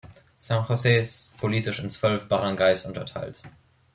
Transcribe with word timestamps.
San 0.39 0.63
Jose 0.67 0.97
ist 0.97 1.37
politisch 1.37 1.77
in 1.77 1.91
zwölf 1.91 2.27
Baranggays 2.27 2.87
unterteilt. 2.87 3.43